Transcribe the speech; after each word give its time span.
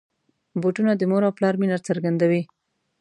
بوټونه 0.61 0.91
د 0.95 1.01
مور 1.11 1.21
او 1.27 1.35
پلار 1.37 1.55
مینه 1.61 1.77
څرګندوي. 1.87 2.41